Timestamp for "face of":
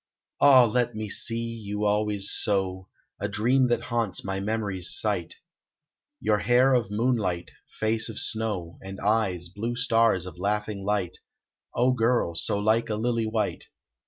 7.67-8.17